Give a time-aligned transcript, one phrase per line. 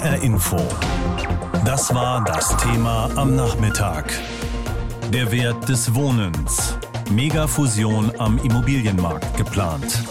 [0.00, 0.56] HR Info.
[1.66, 4.10] Das war das Thema am Nachmittag.
[5.12, 6.78] Der Wert des Wohnens.
[7.10, 10.02] Megafusion am Immobilienmarkt geplant.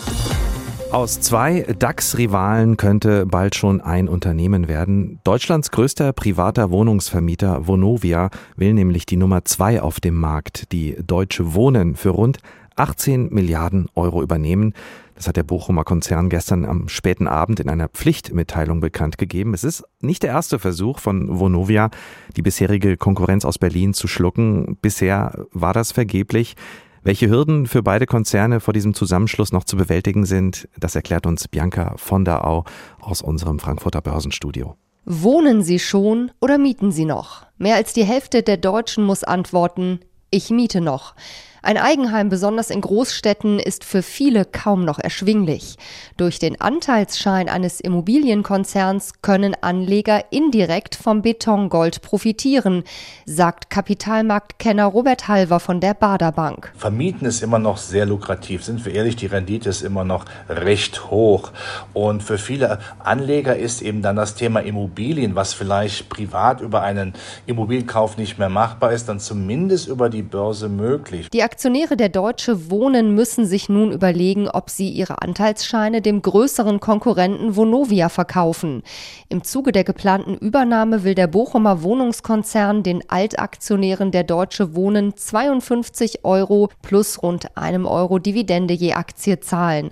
[0.92, 5.22] Aus zwei DAX-Rivalen könnte bald schon ein Unternehmen werden.
[5.24, 11.56] Deutschlands größter privater Wohnungsvermieter Vonovia will nämlich die Nummer zwei auf dem Markt, die Deutsche
[11.56, 12.38] Wohnen, für rund
[12.76, 14.74] 18 Milliarden Euro übernehmen.
[15.20, 19.54] Das hat der Bochumer Konzern gestern am späten Abend in einer Pflichtmitteilung bekannt gegeben.
[19.54, 21.90] Es ist nicht der erste Versuch von Vonovia,
[22.38, 24.78] die bisherige Konkurrenz aus Berlin zu schlucken.
[24.82, 26.56] Bisher war das vergeblich.
[27.04, 31.50] Welche Hürden für beide Konzerne vor diesem Zusammenschluss noch zu bewältigen sind, das erklärt uns
[31.50, 32.64] Bianca von der Au
[33.02, 34.78] aus unserem Frankfurter Börsenstudio.
[35.04, 37.46] Wohnen Sie schon oder mieten Sie noch?
[37.58, 40.00] Mehr als die Hälfte der Deutschen muss antworten,
[40.32, 41.14] ich miete noch.
[41.62, 45.76] Ein Eigenheim, besonders in Großstädten, ist für viele kaum noch erschwinglich.
[46.16, 52.84] Durch den Anteilsschein eines Immobilienkonzerns können Anleger indirekt vom Betongold profitieren,
[53.26, 56.72] sagt Kapitalmarktkenner Robert Halver von der Baderbank.
[56.78, 58.64] Vermieten ist immer noch sehr lukrativ.
[58.64, 61.52] Sind wir ehrlich, die Rendite ist immer noch recht hoch.
[61.94, 67.14] Und für viele Anleger ist eben dann das Thema Immobilien, was vielleicht privat über einen
[67.48, 71.30] Immobilienkauf nicht mehr machbar ist, dann zumindest über die Börse möglich.
[71.30, 76.80] Die Aktionäre der Deutsche Wohnen müssen sich nun überlegen, ob sie ihre Anteilsscheine dem größeren
[76.80, 78.84] Konkurrenten Vonovia verkaufen.
[79.30, 86.24] Im Zuge der geplanten Übernahme will der Bochumer Wohnungskonzern den Altaktionären der Deutsche Wohnen 52
[86.24, 89.90] Euro plus rund einem Euro Dividende je Aktie zahlen.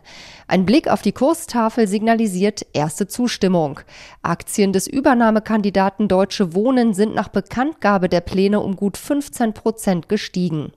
[0.47, 3.79] Ein Blick auf die Kurstafel signalisiert erste Zustimmung.
[4.21, 10.71] Aktien des Übernahmekandidaten Deutsche Wohnen sind nach Bekanntgabe der Pläne um gut 15 Prozent gestiegen.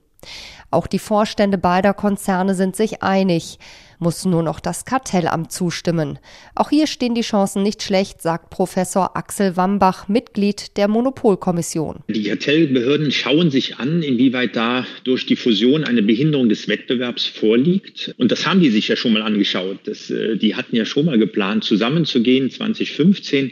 [0.71, 3.59] Auch die Vorstände beider Konzerne sind sich einig,
[3.99, 6.17] muss nur noch das Kartellamt zustimmen.
[6.55, 11.99] Auch hier stehen die Chancen nicht schlecht, sagt Professor Axel Wambach, Mitglied der Monopolkommission.
[12.07, 18.15] Die Kartellbehörden schauen sich an, inwieweit da durch die Fusion eine Behinderung des Wettbewerbs vorliegt.
[18.17, 19.79] Und das haben die sich ja schon mal angeschaut.
[19.83, 23.51] Das, äh, die hatten ja schon mal geplant, zusammenzugehen 2015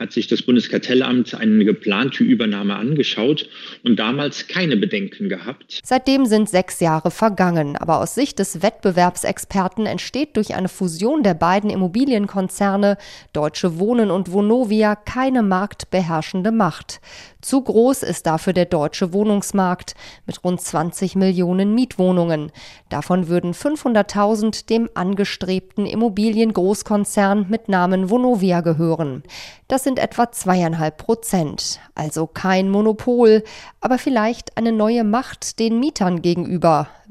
[0.00, 3.48] hat sich das Bundeskartellamt eine geplante Übernahme angeschaut
[3.84, 5.80] und damals keine Bedenken gehabt.
[5.84, 11.32] Seitdem sind sechs Jahre vergangen, aber aus Sicht des Wettbewerbsexperten entsteht durch eine Fusion der
[11.32, 12.98] beiden Immobilienkonzerne
[13.32, 17.00] Deutsche Wohnen und Vonovia keine marktbeherrschende Macht.
[17.40, 19.94] Zu groß ist dafür der deutsche Wohnungsmarkt
[20.26, 22.52] mit rund 20 Millionen Mietwohnungen.
[22.90, 29.22] Davon würden 500.000 dem angestrebten Immobiliengroßkonzern mit Namen Vonovia gehören.
[29.68, 31.80] Das sind etwa zweieinhalb Prozent.
[31.94, 33.44] Also kein Monopol,
[33.80, 36.49] aber vielleicht eine neue Macht den Mietern gegenüber.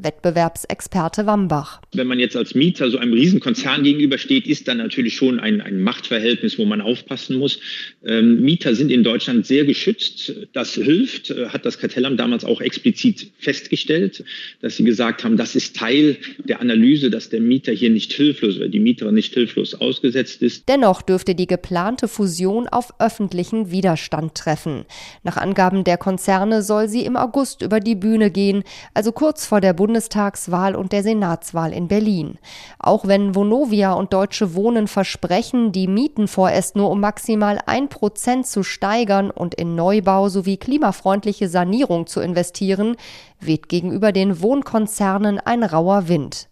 [0.02, 1.82] Wettbewerbsexperte Wambach.
[1.94, 5.82] Wenn man jetzt als Mieter so einem Riesenkonzern gegenübersteht, ist dann natürlich schon ein, ein
[5.82, 7.60] Machtverhältnis, wo man aufpassen muss.
[8.06, 10.34] Ähm, Mieter sind in Deutschland sehr geschützt.
[10.54, 14.24] Das hilft, äh, hat das Kartellamt damals auch explizit festgestellt,
[14.62, 18.56] dass sie gesagt haben, das ist Teil der Analyse, dass der Mieter hier nicht hilflos
[18.58, 20.70] oder die Mieterin nicht hilflos ausgesetzt ist.
[20.70, 24.86] Dennoch dürfte die geplante Fusion auf öffentlichen Widerstand treffen.
[25.24, 28.64] Nach Angaben der Konzerne soll sie im August über die Bühne gehen,
[28.94, 32.38] also kurz vor der Bundestagswahl und der Senatswahl in Berlin.
[32.80, 38.48] Auch wenn Vonovia und Deutsche Wohnen versprechen, die Mieten vorerst nur um maximal ein Prozent
[38.48, 42.96] zu steigern und in Neubau sowie klimafreundliche Sanierung zu investieren,
[43.40, 46.50] weht gegenüber den Wohnkonzernen ein rauer Wind.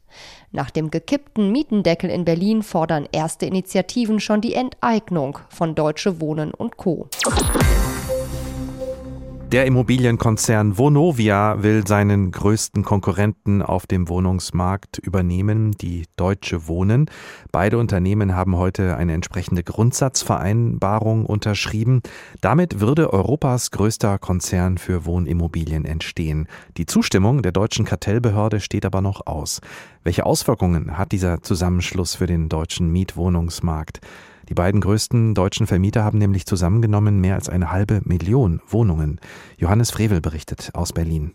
[0.51, 6.53] Nach dem gekippten Mietendeckel in Berlin fordern erste Initiativen schon die Enteignung von Deutsche Wohnen
[6.53, 7.09] und Co.
[9.51, 17.09] Der Immobilienkonzern Vonovia will seinen größten Konkurrenten auf dem Wohnungsmarkt übernehmen, die Deutsche Wohnen.
[17.53, 22.01] Beide Unternehmen haben heute eine entsprechende Grundsatzvereinbarung unterschrieben.
[22.41, 26.47] Damit würde Europas größter Konzern für Wohnimmobilien entstehen.
[26.75, 29.61] Die Zustimmung der deutschen Kartellbehörde steht aber noch aus.
[30.03, 34.01] Welche Auswirkungen hat dieser Zusammenschluss für den deutschen Mietwohnungsmarkt?
[34.49, 39.19] Die beiden größten deutschen Vermieter haben nämlich zusammengenommen mehr als eine halbe Million Wohnungen.
[39.57, 41.33] Johannes Frevel berichtet aus Berlin.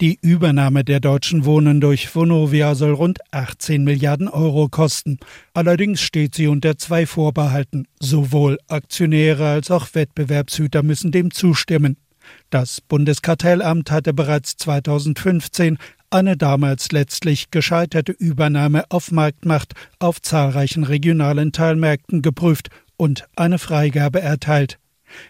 [0.00, 5.18] Die Übernahme der deutschen Wohnen durch Vonovia soll rund 18 Milliarden Euro kosten.
[5.54, 7.86] Allerdings steht sie unter zwei Vorbehalten.
[8.00, 11.98] Sowohl Aktionäre als auch Wettbewerbshüter müssen dem zustimmen.
[12.50, 15.78] Das Bundeskartellamt hatte bereits 2015
[16.12, 24.20] eine damals letztlich gescheiterte Übernahme auf Marktmacht auf zahlreichen regionalen Teilmärkten geprüft und eine Freigabe
[24.20, 24.78] erteilt.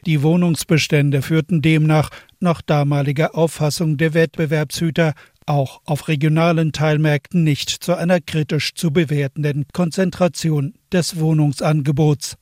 [0.07, 5.15] Die Wohnungsbestände führten demnach nach damaliger Auffassung der Wettbewerbshüter
[5.47, 12.37] auch auf regionalen Teilmärkten nicht zu einer kritisch zu bewertenden Konzentration des Wohnungsangebots.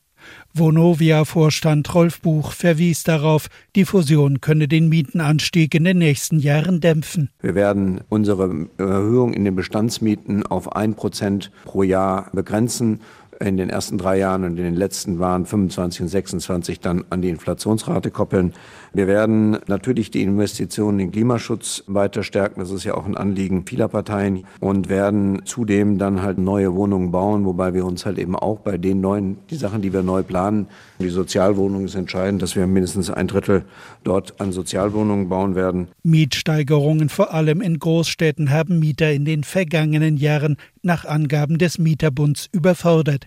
[0.54, 7.30] Vonovia-Vorstand Rolf Buch verwies darauf, die Fusion könne den Mietenanstieg in den nächsten Jahren dämpfen.
[7.40, 13.00] Wir werden unsere Erhöhung in den Bestandsmieten auf ein Prozent pro Jahr begrenzen
[13.42, 17.22] in den ersten drei Jahren und in den letzten waren 25 und 26 dann an
[17.22, 18.52] die Inflationsrate koppeln.
[18.92, 22.60] Wir werden natürlich die Investitionen in Klimaschutz weiter stärken.
[22.60, 27.12] Das ist ja auch ein Anliegen vieler Parteien und werden zudem dann halt neue Wohnungen
[27.12, 30.22] bauen, wobei wir uns halt eben auch bei den neuen, die Sachen, die wir neu
[30.22, 30.66] planen,
[30.98, 33.64] die Sozialwohnungen ist entscheidend, dass wir mindestens ein Drittel
[34.04, 35.88] dort an Sozialwohnungen bauen werden.
[36.02, 42.48] Mietsteigerungen vor allem in Großstädten haben Mieter in den vergangenen Jahren nach Angaben des Mieterbunds
[42.52, 43.26] überfordert.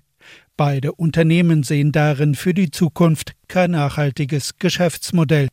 [0.55, 5.50] Beide Unternehmen sehen darin für die Zukunft kein nachhaltiges Geschäftsmodell.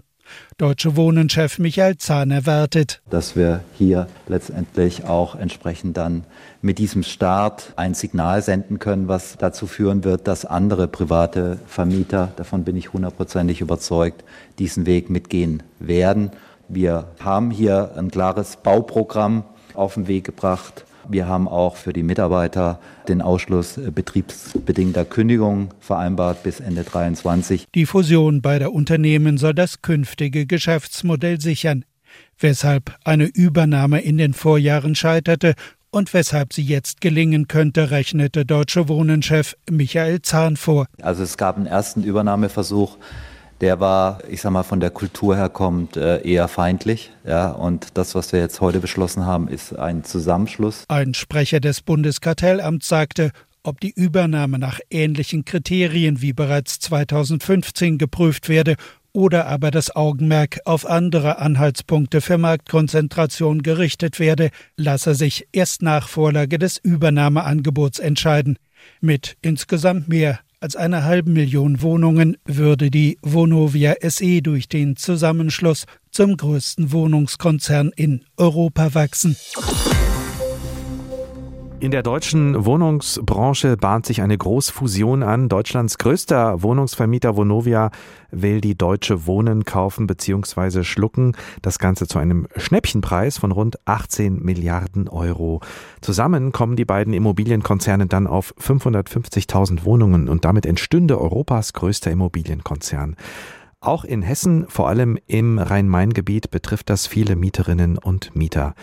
[0.59, 6.25] Deutsche Wohnen-Chef Michael Zahn erwartet, dass wir hier letztendlich auch entsprechend dann
[6.63, 12.33] mit diesem Start ein Signal senden können, was dazu führen wird, dass andere private Vermieter,
[12.37, 14.23] davon bin ich hundertprozentig überzeugt,
[14.59, 16.31] diesen Weg mitgehen werden.
[16.69, 19.45] Wir haben hier ein klares Bauprogramm
[19.75, 26.43] auf den Weg gebracht wir haben auch für die Mitarbeiter den Ausschluss betriebsbedingter Kündigung vereinbart
[26.43, 27.67] bis Ende 2023.
[27.75, 31.85] Die Fusion beider Unternehmen soll das künftige Geschäftsmodell sichern.
[32.39, 35.55] Weshalb eine Übernahme in den Vorjahren scheiterte
[35.91, 40.87] und weshalb sie jetzt gelingen könnte, rechnete Deutsche Wohnen-Chef Michael Zahn vor.
[41.03, 42.97] Also es gab einen ersten Übernahmeversuch
[43.61, 47.11] der war, ich sag mal, von der Kultur her kommt, äh, eher feindlich.
[47.27, 50.85] Ja, und das, was wir jetzt heute beschlossen haben, ist ein Zusammenschluss.
[50.89, 58.49] Ein Sprecher des Bundeskartellamts sagte, ob die Übernahme nach ähnlichen Kriterien wie bereits 2015 geprüft
[58.49, 58.77] werde
[59.13, 66.09] oder aber das Augenmerk auf andere Anhaltspunkte für Marktkonzentration gerichtet werde, lasse sich erst nach
[66.09, 68.59] Vorlage des Übernahmeangebots entscheiden.
[69.01, 75.87] Mit insgesamt mehr als eine halbe Million Wohnungen würde die Vonovia SE durch den Zusammenschluss
[76.11, 79.37] zum größten Wohnungskonzern in Europa wachsen.
[81.81, 85.49] In der deutschen Wohnungsbranche bahnt sich eine Großfusion an.
[85.49, 87.91] Deutschlands größter Wohnungsvermieter Vonovia
[88.31, 90.85] will die Deutsche Wohnen kaufen bzw.
[90.85, 91.35] schlucken.
[91.63, 95.63] Das Ganze zu einem Schnäppchenpreis von rund 18 Milliarden Euro.
[96.03, 103.17] Zusammen kommen die beiden Immobilienkonzerne dann auf 550.000 Wohnungen und damit entstünde Europas größter Immobilienkonzern.
[103.83, 108.75] Auch in Hessen, vor allem im Rhein-Main-Gebiet, betrifft das viele Mieterinnen und Mieter.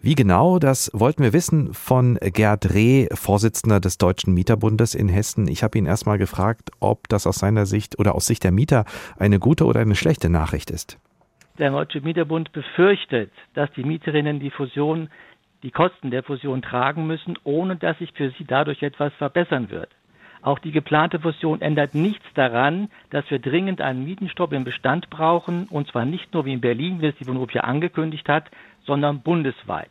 [0.00, 5.48] Wie genau, das wollten wir wissen von Gerd Reh, Vorsitzender des Deutschen Mieterbundes in Hessen.
[5.48, 8.84] Ich habe ihn erstmal gefragt, ob das aus seiner Sicht oder aus Sicht der Mieter
[9.18, 10.98] eine gute oder eine schlechte Nachricht ist.
[11.58, 15.08] Der Deutsche Mieterbund befürchtet, dass die Mieterinnen die Fusion,
[15.62, 19.88] die Kosten der Fusion tragen müssen, ohne dass sich für sie dadurch etwas verbessern wird.
[20.42, 25.66] Auch die geplante Fusion ändert nichts daran, dass wir dringend einen Mietenstopp im Bestand brauchen,
[25.68, 28.44] und zwar nicht nur wie in Berlin, wie es die Vonovia angekündigt hat,
[28.86, 29.90] sondern bundesweit.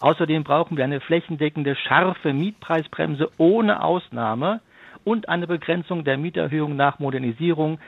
[0.00, 4.60] Außerdem brauchen wir eine flächendeckende, scharfe Mietpreisbremse ohne Ausnahme
[5.04, 7.78] und eine Begrenzung der Mieterhöhung nach Modernisierung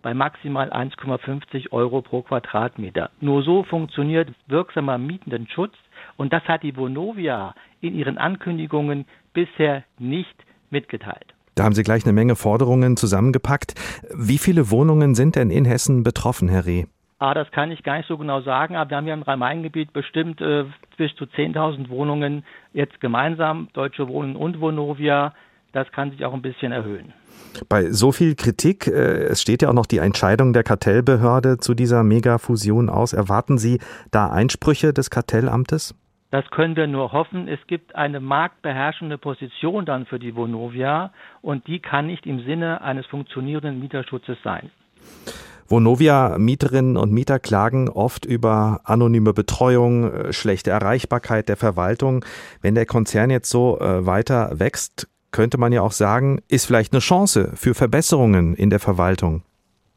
[0.00, 3.10] bei maximal 1,50 Euro pro Quadratmeter.
[3.20, 5.74] Nur so funktioniert wirksamer Mietendenschutz
[6.16, 11.34] und das hat die Vonovia in ihren Ankündigungen bisher nicht mitgeteilt.
[11.54, 13.74] Da haben Sie gleich eine Menge Forderungen zusammengepackt.
[14.14, 16.84] Wie viele Wohnungen sind denn in Hessen betroffen, Herr Reh?
[17.20, 19.92] Ah, das kann ich gar nicht so genau sagen, aber wir haben ja im Rhein-Main-Gebiet
[19.92, 20.64] bestimmt äh,
[20.96, 25.34] bis zu 10.000 Wohnungen jetzt gemeinsam, Deutsche Wohnen und Vonovia.
[25.72, 27.12] Das kann sich auch ein bisschen erhöhen.
[27.68, 31.74] Bei so viel Kritik, äh, es steht ja auch noch die Entscheidung der Kartellbehörde zu
[31.74, 33.12] dieser Megafusion aus.
[33.12, 33.80] Erwarten Sie
[34.12, 35.96] da Einsprüche des Kartellamtes?
[36.30, 37.48] Das können wir nur hoffen.
[37.48, 41.10] Es gibt eine marktbeherrschende Position dann für die Vonovia
[41.40, 44.70] und die kann nicht im Sinne eines funktionierenden Mieterschutzes sein.
[45.68, 52.24] Vonovia-Mieterinnen und Mieter klagen oft über anonyme Betreuung, äh, schlechte Erreichbarkeit der Verwaltung.
[52.62, 56.92] Wenn der Konzern jetzt so äh, weiter wächst, könnte man ja auch sagen, ist vielleicht
[56.92, 59.42] eine Chance für Verbesserungen in der Verwaltung.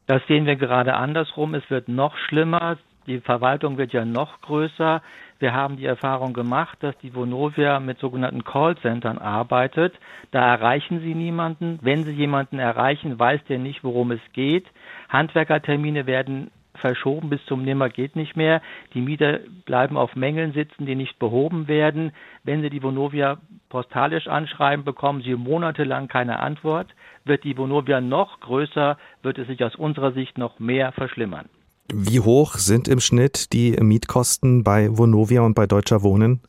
[0.08, 1.54] Das sehen wir gerade andersrum.
[1.54, 2.78] Es wird noch schlimmer.
[3.08, 5.02] Die Verwaltung wird ja noch größer.
[5.40, 9.94] Wir haben die Erfahrung gemacht, dass die Vonovia mit sogenannten Callcentern arbeitet.
[10.30, 11.80] Da erreichen sie niemanden.
[11.82, 14.68] Wenn sie jemanden erreichen, weiß der nicht, worum es geht.
[15.12, 18.62] Handwerkertermine werden verschoben bis zum Nimmer geht nicht mehr.
[18.94, 22.12] Die Mieter bleiben auf Mängeln sitzen, die nicht behoben werden.
[22.44, 23.38] Wenn sie die Vonovia
[23.70, 26.88] postalisch anschreiben, bekommen sie monatelang keine Antwort.
[27.24, 31.48] Wird die Vonovia noch größer, wird es sich aus unserer Sicht noch mehr verschlimmern.
[31.94, 36.42] Wie hoch sind im Schnitt die Mietkosten bei Vonovia und bei Deutscher Wohnen?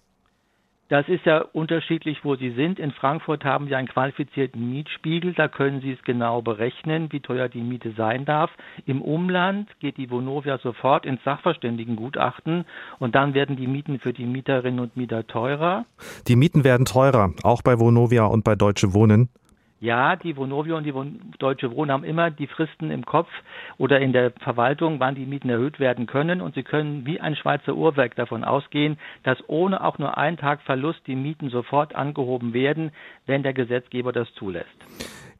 [0.92, 2.78] Das ist ja unterschiedlich, wo Sie sind.
[2.78, 5.32] In Frankfurt haben Sie einen qualifizierten Mietspiegel.
[5.32, 8.50] Da können Sie es genau berechnen, wie teuer die Miete sein darf.
[8.84, 12.66] Im Umland geht die Vonovia sofort ins Sachverständigengutachten
[12.98, 15.86] und dann werden die Mieten für die Mieterinnen und Mieter teurer.
[16.28, 19.30] Die Mieten werden teurer, auch bei Vonovia und bei Deutsche Wohnen.
[19.82, 20.94] Ja, die Vonovia und die
[21.40, 23.28] Deutsche Wohnen haben immer die Fristen im Kopf
[23.78, 26.40] oder in der Verwaltung, wann die Mieten erhöht werden können.
[26.40, 30.62] Und sie können wie ein Schweizer Uhrwerk davon ausgehen, dass ohne auch nur einen Tag
[30.62, 32.92] Verlust die Mieten sofort angehoben werden,
[33.26, 34.68] wenn der Gesetzgeber das zulässt.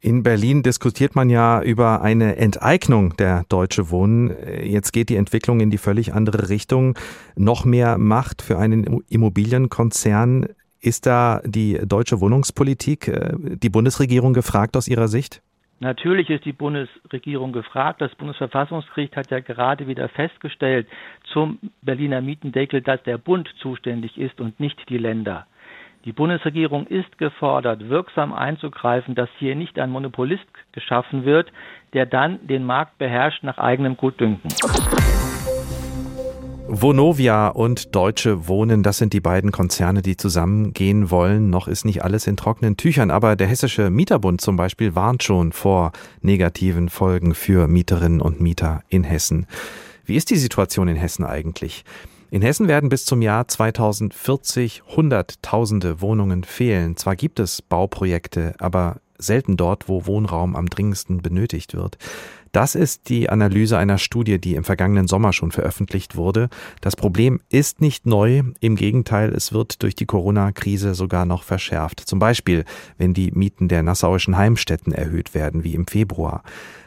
[0.01, 4.35] In Berlin diskutiert man ja über eine Enteignung der Deutsche Wohnen.
[4.65, 6.99] Jetzt geht die Entwicklung in die völlig andere Richtung.
[7.37, 10.49] Noch mehr Macht für einen Immobilienkonzern.
[10.83, 15.41] Ist da die deutsche Wohnungspolitik, äh, die Bundesregierung gefragt aus Ihrer Sicht?
[15.79, 18.01] Natürlich ist die Bundesregierung gefragt.
[18.01, 20.89] Das Bundesverfassungsgericht hat ja gerade wieder festgestellt
[21.33, 25.47] zum Berliner Mietendeckel, dass der Bund zuständig ist und nicht die Länder.
[26.05, 31.53] Die Bundesregierung ist gefordert, wirksam einzugreifen, dass hier nicht ein Monopolist geschaffen wird,
[31.93, 34.51] der dann den Markt beherrscht nach eigenem Gutdünken.
[36.75, 41.51] Vonovia und Deutsche Wohnen, das sind die beiden Konzerne, die zusammengehen wollen.
[41.51, 45.53] Noch ist nicht alles in trockenen Tüchern, aber der Hessische Mieterbund zum Beispiel warnt schon
[45.53, 49.47] vor negativen Folgen für Mieterinnen und Mieter in Hessen.
[50.07, 51.85] Wie ist die Situation in Hessen eigentlich?
[52.31, 56.97] In Hessen werden bis zum Jahr 2040 Hunderttausende Wohnungen fehlen.
[56.97, 61.99] Zwar gibt es Bauprojekte, aber selten dort, wo Wohnraum am dringendsten benötigt wird.
[62.53, 66.51] Das ist die Analyse einer Studie, die im vergangenen Sommer schon veröffentlicht wurde.
[66.83, 72.01] Das Problem ist nicht neu, im Gegenteil, es wird durch die Corona-Krise sogar noch verschärft.
[72.01, 72.67] Zum Beispiel,
[72.99, 76.43] wenn die Mieten der nassauischen Heimstätten erhöht werden, wie im Februar.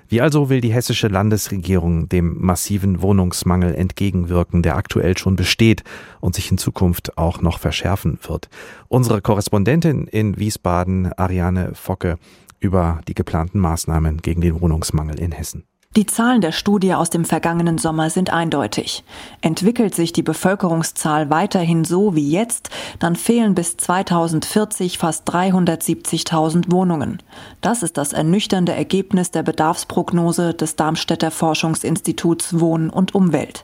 [0.07, 5.83] Wie also will die hessische Landesregierung dem massiven Wohnungsmangel entgegenwirken, der aktuell schon besteht
[6.21, 8.49] und sich in Zukunft auch noch verschärfen wird?
[8.87, 12.17] Unsere Korrespondentin in Wiesbaden, Ariane Focke,
[12.59, 15.63] über die geplanten Maßnahmen gegen den Wohnungsmangel in Hessen.
[15.95, 19.05] Die Zahlen der Studie aus dem vergangenen Sommer sind eindeutig.
[19.39, 27.23] Entwickelt sich die Bevölkerungszahl weiterhin so wie jetzt, dann fehlen bis 2040 fast 370.000 Wohnungen.
[27.61, 33.63] Das ist das ernüchternde Ergebnis der Bedarfsprognose des Darmstädter Forschungsinstituts Wohnen und Umwelt.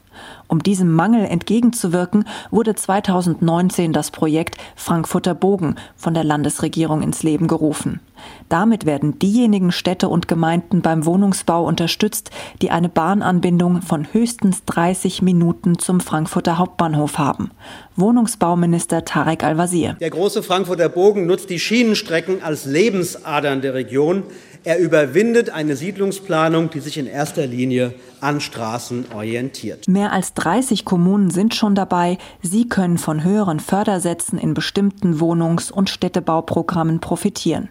[0.51, 7.48] Um diesem Mangel entgegenzuwirken, wurde 2019 das Projekt Frankfurter Bogen von der Landesregierung ins Leben
[7.48, 8.01] gerufen.
[8.50, 12.31] Damit werden diejenigen Städte und Gemeinden beim Wohnungsbau unterstützt,
[12.62, 17.51] die eine Bahnanbindung von höchstens 30 Minuten zum Frankfurter Hauptbahnhof haben.
[17.96, 19.96] Wohnungsbauminister Tarek Al-Wazir.
[20.01, 24.24] Der große Frankfurter Bogen nutzt die Schienenstrecken als Lebensadern der Region.
[24.63, 29.87] Er überwindet eine Siedlungsplanung, die sich in erster Linie an Straßen orientiert.
[29.87, 32.19] Mehr als 30 Kommunen sind schon dabei.
[32.43, 37.69] Sie können von höheren Fördersätzen in bestimmten Wohnungs- und Städtebauprogrammen profitieren.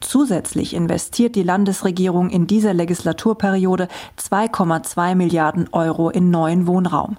[0.00, 3.88] Zusätzlich investiert die Landesregierung in dieser Legislaturperiode
[4.18, 7.16] 2,2 Milliarden Euro in neuen Wohnraum.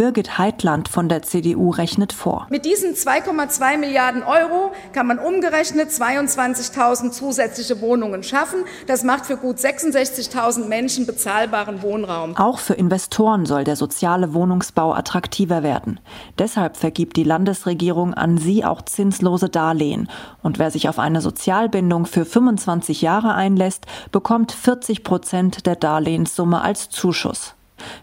[0.00, 2.46] Birgit Heitland von der CDU rechnet vor.
[2.48, 8.60] Mit diesen 2,2 Milliarden Euro kann man umgerechnet 22.000 zusätzliche Wohnungen schaffen.
[8.86, 12.34] Das macht für gut 66.000 Menschen bezahlbaren Wohnraum.
[12.38, 16.00] Auch für Investoren soll der soziale Wohnungsbau attraktiver werden.
[16.38, 20.08] Deshalb vergibt die Landesregierung an sie auch zinslose Darlehen.
[20.42, 26.60] Und wer sich auf eine Sozialbindung für 25 Jahre einlässt, bekommt 40 Prozent der Darlehenssumme
[26.60, 27.54] als Zuschuss.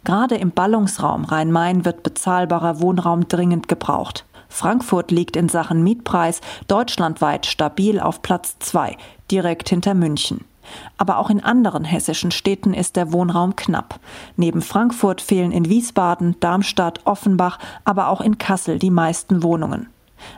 [0.03, 4.25] Gerade im Ballungsraum Rhein-Main wird bezahlbarer Wohnraum dringend gebraucht.
[4.49, 8.97] Frankfurt liegt in Sachen Mietpreis deutschlandweit stabil auf Platz zwei,
[9.29, 10.45] direkt hinter München.
[10.97, 13.99] Aber auch in anderen hessischen Städten ist der Wohnraum knapp.
[14.35, 19.87] Neben Frankfurt fehlen in Wiesbaden, Darmstadt, Offenbach, aber auch in Kassel die meisten Wohnungen.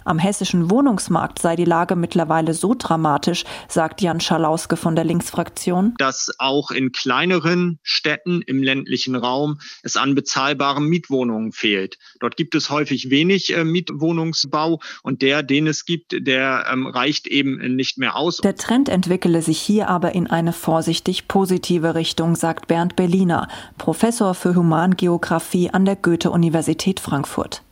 [0.05, 5.93] Am hessischen Wohnungsmarkt sei die Lage mittlerweile so dramatisch, sagt Jan Schalauske von der Linksfraktion,
[5.98, 11.98] dass auch in kleineren Städten im ländlichen Raum es an bezahlbaren Mietwohnungen fehlt.
[12.19, 17.27] Dort gibt es häufig wenig äh, Mietwohnungsbau und der, den es gibt, der ähm, reicht
[17.27, 18.38] eben nicht mehr aus.
[18.38, 24.33] Der Trend entwickele sich hier aber in eine vorsichtig positive Richtung, sagt Bernd Berliner, Professor
[24.33, 27.63] für Humangeographie an der Goethe-Universität Frankfurt.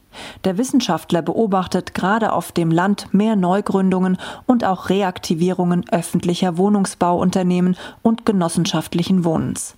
[0.43, 8.25] Der Wissenschaftler beobachtet gerade auf dem Land mehr Neugründungen und auch Reaktivierungen öffentlicher Wohnungsbauunternehmen und
[8.25, 9.75] genossenschaftlichen Wohnens.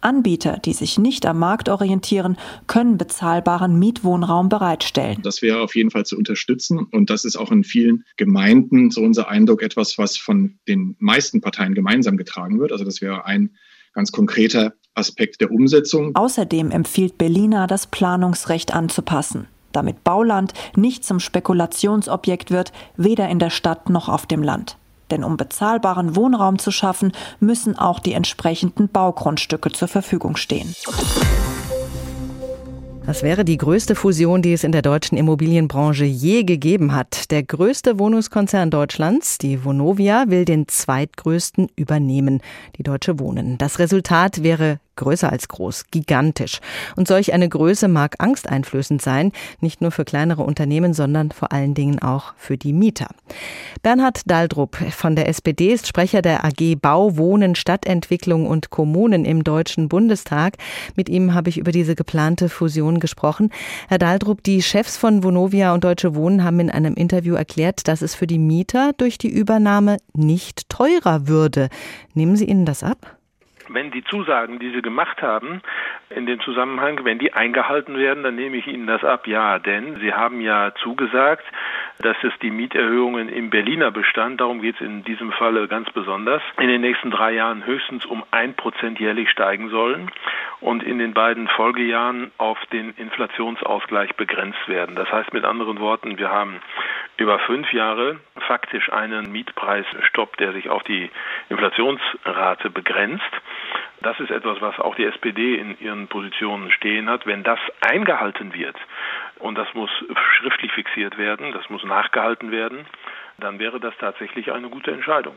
[0.00, 5.20] Anbieter, die sich nicht am Markt orientieren, können bezahlbaren Mietwohnraum bereitstellen.
[5.22, 6.78] Das wäre auf jeden Fall zu unterstützen.
[6.90, 11.40] Und das ist auch in vielen Gemeinden, so unser Eindruck, etwas, was von den meisten
[11.40, 12.72] Parteien gemeinsam getragen wird.
[12.72, 13.50] Also das wäre ein
[13.92, 16.14] ganz konkreter Aspekt der Umsetzung.
[16.14, 19.46] Außerdem empfiehlt Berliner, das Planungsrecht anzupassen.
[19.72, 24.76] Damit Bauland nicht zum Spekulationsobjekt wird, weder in der Stadt noch auf dem Land.
[25.10, 30.74] Denn um bezahlbaren Wohnraum zu schaffen, müssen auch die entsprechenden Baugrundstücke zur Verfügung stehen.
[33.06, 37.30] Das wäre die größte Fusion, die es in der deutschen Immobilienbranche je gegeben hat.
[37.32, 42.40] Der größte Wohnungskonzern Deutschlands, die Vonovia, will den zweitgrößten übernehmen,
[42.76, 43.58] die Deutsche Wohnen.
[43.58, 46.60] Das Resultat wäre größer als groß, gigantisch.
[46.94, 51.74] Und solch eine Größe mag angsteinflößend sein, nicht nur für kleinere Unternehmen, sondern vor allen
[51.74, 53.08] Dingen auch für die Mieter.
[53.82, 59.42] Bernhard Daldrup von der SPD ist Sprecher der AG Bau, Wohnen, Stadtentwicklung und Kommunen im
[59.42, 60.58] Deutschen Bundestag.
[60.96, 63.50] Mit ihm habe ich über diese geplante Fusion gesprochen.
[63.88, 68.02] Herr Daldrup, die Chefs von Vonovia und Deutsche Wohnen haben in einem Interview erklärt, dass
[68.02, 71.70] es für die Mieter durch die Übernahme nicht teurer würde.
[72.12, 73.19] Nehmen Sie ihnen das ab?
[73.72, 75.62] Wenn die Zusagen, die Sie gemacht haben,
[76.10, 79.26] in dem Zusammenhang, wenn die eingehalten werden, dann nehme ich Ihnen das ab.
[79.26, 81.44] Ja, denn Sie haben ja zugesagt,
[81.98, 86.42] dass es die Mieterhöhungen im Berliner Bestand, darum geht es in diesem Falle ganz besonders,
[86.58, 90.10] in den nächsten drei Jahren höchstens um ein Prozent jährlich steigen sollen
[90.60, 94.96] und in den beiden Folgejahren auf den Inflationsausgleich begrenzt werden.
[94.96, 96.60] Das heißt mit anderen Worten, wir haben
[97.20, 101.10] über fünf Jahre faktisch einen Mietpreisstopp, der sich auf die
[101.50, 103.30] Inflationsrate begrenzt.
[104.02, 107.26] Das ist etwas, was auch die SPD in ihren Positionen stehen hat.
[107.26, 108.76] Wenn das eingehalten wird,
[109.38, 109.90] und das muss
[110.38, 112.86] schriftlich fixiert werden, das muss nachgehalten werden,
[113.38, 115.36] dann wäre das tatsächlich eine gute Entscheidung.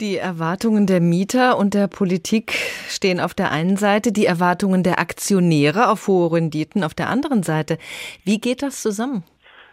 [0.00, 2.52] Die Erwartungen der Mieter und der Politik
[2.88, 7.42] stehen auf der einen Seite, die Erwartungen der Aktionäre auf hohe Renditen auf der anderen
[7.42, 7.78] Seite.
[8.24, 9.24] Wie geht das zusammen?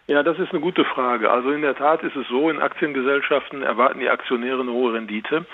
[0.08, 1.30] Ja, das ist eine gute Frage.
[1.30, 5.44] Also in der Tat ist es so, in Aktiengesellschaften erwarten die Aktionäre eine hohe Rendite.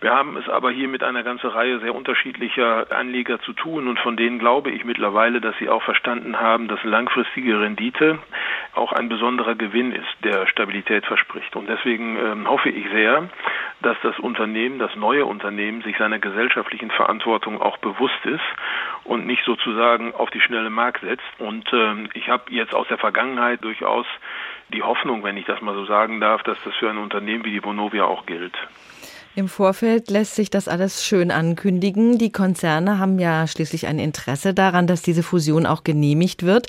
[0.00, 3.98] Wir haben es aber hier mit einer ganzen Reihe sehr unterschiedlicher Anleger zu tun und
[3.98, 8.18] von denen glaube ich mittlerweile, dass sie auch verstanden haben, dass langfristige Rendite
[8.74, 11.54] auch ein besonderer Gewinn ist, der Stabilität verspricht.
[11.54, 13.28] Und deswegen ähm, hoffe ich sehr,
[13.82, 18.40] dass das Unternehmen, das neue Unternehmen sich seiner gesellschaftlichen Verantwortung auch bewusst ist
[19.04, 21.28] und nicht sozusagen auf die schnelle Mark setzt.
[21.38, 24.06] Und ähm, ich habe jetzt aus der Vergangenheit durchaus
[24.72, 27.50] die Hoffnung, wenn ich das mal so sagen darf, dass das für ein Unternehmen wie
[27.50, 28.56] die Vonovia auch gilt.
[29.36, 32.18] Im Vorfeld lässt sich das alles schön ankündigen.
[32.18, 36.66] Die Konzerne haben ja schließlich ein Interesse daran, dass diese Fusion auch genehmigt wird.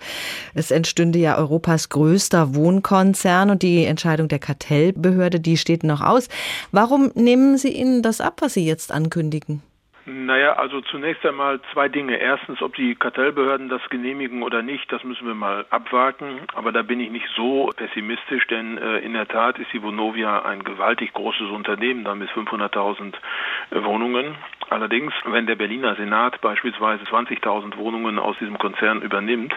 [0.54, 6.28] Es entstünde ja Europas größter Wohnkonzern und die Entscheidung der Kartellbehörde, die steht noch aus.
[6.72, 9.64] Warum nehmen Sie ihnen das ab, was Sie jetzt ankündigen?
[10.06, 12.18] Naja, also zunächst einmal zwei Dinge.
[12.18, 16.42] Erstens, ob die Kartellbehörden das genehmigen oder nicht, das müssen wir mal abwarten.
[16.56, 20.42] Aber da bin ich nicht so pessimistisch, denn äh, in der Tat ist die Vonovia
[20.44, 23.14] ein gewaltig großes Unternehmen, da mit 500.000
[23.70, 24.36] äh, Wohnungen.
[24.72, 29.54] Allerdings, wenn der Berliner Senat beispielsweise 20.000 Wohnungen aus diesem Konzern übernimmt,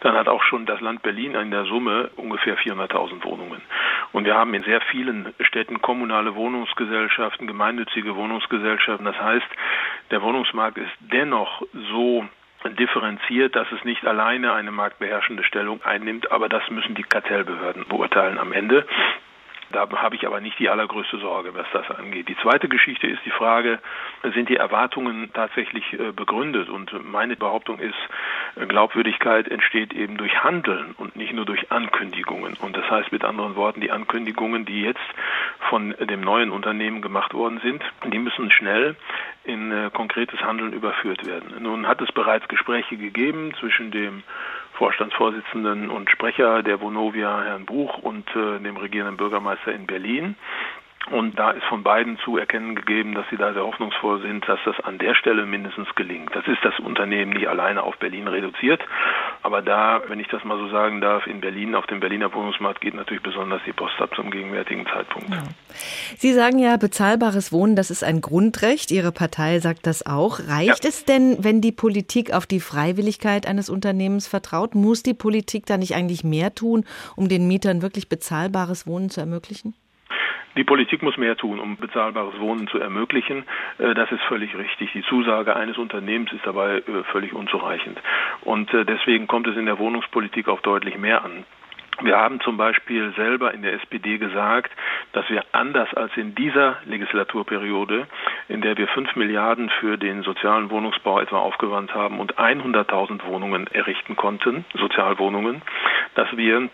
[0.00, 3.62] dann hat auch schon das Land Berlin in der Summe ungefähr 400.000 Wohnungen.
[4.12, 9.04] Und wir haben in sehr vielen Städten kommunale Wohnungsgesellschaften, gemeinnützige Wohnungsgesellschaften.
[9.04, 9.46] Das heißt,
[10.10, 12.24] der Wohnungsmarkt ist dennoch so
[12.78, 18.38] differenziert, dass es nicht alleine eine marktbeherrschende Stellung einnimmt, aber das müssen die Kartellbehörden beurteilen
[18.38, 18.86] am Ende.
[19.72, 22.28] Da habe ich aber nicht die allergrößte Sorge, was das angeht.
[22.28, 23.78] Die zweite Geschichte ist die Frage,
[24.34, 26.68] sind die Erwartungen tatsächlich äh, begründet?
[26.68, 27.94] Und meine Behauptung ist,
[28.56, 32.56] Glaubwürdigkeit entsteht eben durch Handeln und nicht nur durch Ankündigungen.
[32.60, 34.98] Und das heißt mit anderen Worten, die Ankündigungen, die jetzt
[35.68, 38.96] von dem neuen Unternehmen gemacht worden sind, die müssen schnell
[39.44, 41.62] in äh, konkretes Handeln überführt werden.
[41.62, 44.22] Nun hat es bereits Gespräche gegeben zwischen dem
[44.80, 50.36] Vorstandsvorsitzenden und Sprecher der Vonovia, Herrn Buch, und äh, dem regierenden Bürgermeister in Berlin.
[51.08, 54.60] Und da ist von beiden zu erkennen gegeben, dass sie da sehr hoffnungsvoll sind, dass
[54.64, 56.34] das an der Stelle mindestens gelingt.
[56.36, 58.80] Das ist das Unternehmen nicht alleine auf Berlin reduziert.
[59.42, 62.80] Aber da, wenn ich das mal so sagen darf, in Berlin, auf dem Berliner Wohnungsmarkt
[62.80, 65.30] geht natürlich besonders die Post ab zum gegenwärtigen Zeitpunkt.
[65.30, 65.42] Ja.
[66.16, 68.90] Sie sagen ja, bezahlbares Wohnen, das ist ein Grundrecht.
[68.92, 70.38] Ihre Partei sagt das auch.
[70.46, 70.90] Reicht ja.
[70.90, 74.74] es denn, wenn die Politik auf die Freiwilligkeit eines Unternehmens vertraut?
[74.74, 76.84] Muss die Politik da nicht eigentlich mehr tun,
[77.16, 79.74] um den Mietern wirklich bezahlbares Wohnen zu ermöglichen?
[80.56, 83.44] Die Politik muss mehr tun, um bezahlbares Wohnen zu ermöglichen.
[83.78, 84.92] Äh, das ist völlig richtig.
[84.92, 87.98] Die Zusage eines Unternehmens ist dabei äh, völlig unzureichend.
[88.42, 91.44] Und äh, deswegen kommt es in der Wohnungspolitik auch deutlich mehr an.
[92.02, 94.72] Wir haben zum Beispiel selber in der SPD gesagt,
[95.12, 98.06] dass wir anders als in dieser Legislaturperiode,
[98.48, 103.66] in der wir fünf Milliarden für den sozialen Wohnungsbau etwa aufgewandt haben und 100.000 Wohnungen
[103.66, 105.60] errichten konnten, Sozialwohnungen,
[106.14, 106.70] dass wir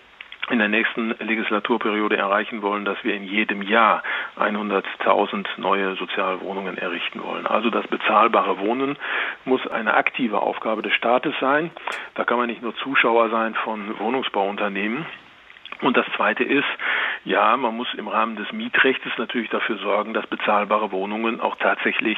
[0.50, 4.02] in der nächsten Legislaturperiode erreichen wollen, dass wir in jedem Jahr
[4.38, 7.46] 100.000 neue Sozialwohnungen errichten wollen.
[7.46, 8.96] Also das bezahlbare Wohnen
[9.44, 11.70] muss eine aktive Aufgabe des Staates sein.
[12.14, 15.04] Da kann man nicht nur Zuschauer sein von Wohnungsbauunternehmen.
[15.82, 16.64] Und das Zweite ist,
[17.26, 22.16] ja, man muss im Rahmen des Mietrechts natürlich dafür sorgen, dass bezahlbare Wohnungen auch tatsächlich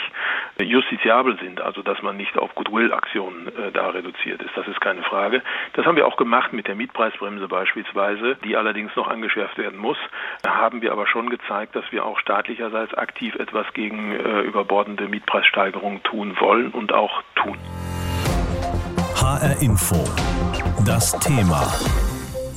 [0.59, 4.55] äh, justiziabel sind, also dass man nicht auf Goodwill-Aktionen äh, da reduziert ist.
[4.55, 5.43] Das ist keine Frage.
[5.73, 9.97] Das haben wir auch gemacht mit der Mietpreisbremse beispielsweise, die allerdings noch angeschärft werden muss.
[10.43, 15.09] Da haben wir aber schon gezeigt, dass wir auch staatlicherseits aktiv etwas gegen äh, überbordende
[15.09, 17.57] Mietpreissteigerungen tun wollen und auch tun.
[19.17, 20.05] HR Info.
[20.85, 21.63] Das Thema.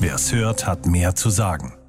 [0.00, 1.81] Wer es hört, hat mehr zu sagen.